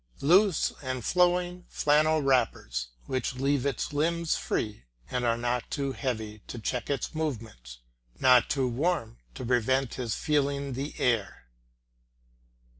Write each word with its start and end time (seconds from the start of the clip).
Loose 0.21 0.73
and 0.81 1.05
flowing 1.05 1.65
flannel 1.69 2.23
wrappers, 2.23 2.87
which 3.05 3.35
leave 3.35 3.67
its 3.67 3.93
limbs 3.93 4.35
free 4.35 4.85
and 5.11 5.23
are 5.25 5.37
not 5.37 5.69
too 5.69 5.91
heavy 5.91 6.39
to 6.47 6.57
check 6.57 6.87
his 6.87 7.13
movements, 7.13 7.81
not 8.19 8.49
too 8.49 8.67
warm 8.67 9.19
to 9.35 9.45
prevent 9.45 9.93
his 9.93 10.15
feeling 10.15 10.73
the 10.73 10.95
air. 10.97 11.45